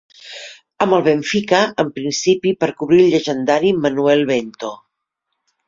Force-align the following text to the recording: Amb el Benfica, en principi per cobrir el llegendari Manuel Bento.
Amb 0.85 0.95
el 0.97 1.03
Benfica, 1.07 1.59
en 1.83 1.91
principi 1.99 2.55
per 2.63 2.71
cobrir 2.81 3.05
el 3.05 3.13
llegendari 3.13 3.73
Manuel 3.85 4.27
Bento. 4.35 4.75